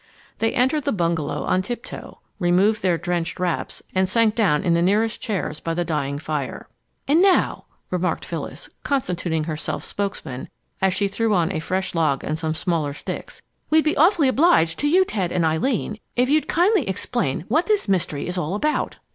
[0.39, 4.81] They entered the bungalow on tiptoe, removed their drenched wraps, and sank down in the
[4.81, 6.67] nearest chairs by the dying fire.
[7.07, 10.49] "And now," remarked Phyllis, constituting herself spokesman,
[10.81, 14.79] as she threw on a fresh log and some smaller sticks, "we'd be awfully obliged
[14.79, 18.97] to you, Ted and Eileen, if you'll kindly explain what this mystery is all about!"